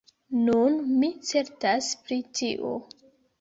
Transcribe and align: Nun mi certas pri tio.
Nun 0.45 0.77
mi 1.01 1.09
certas 1.33 1.91
pri 2.09 2.19
tio. 2.41 2.73